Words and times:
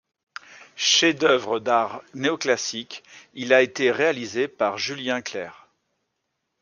Chef 0.77 1.15
d’œuvre 1.19 1.59
d’art 1.59 2.01
néoclassique, 2.15 3.03
il 3.35 3.53
a 3.53 3.61
été 3.61 3.91
réalisé 3.91 4.47
par 4.47 4.79
Julien 4.79 5.21
Clerc. 5.21 5.67